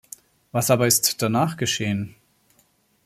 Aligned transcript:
Was 0.51 0.71
aber 0.71 0.87
ist 0.87 1.21
danach 1.21 1.57
geschehen? 1.57 2.15